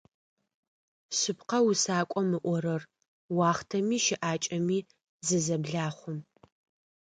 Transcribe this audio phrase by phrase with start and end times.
[1.17, 2.81] Шъыпкъэ усакӏом ыӏорэр-
[3.37, 4.77] уахътэми щыӏакӏэми
[5.27, 6.15] зызэблахъу.